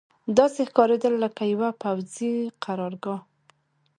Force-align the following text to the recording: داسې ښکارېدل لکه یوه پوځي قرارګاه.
داسې 0.37 0.61
ښکارېدل 0.69 1.13
لکه 1.23 1.43
یوه 1.53 1.69
پوځي 1.81 2.33
قرارګاه. 2.63 3.19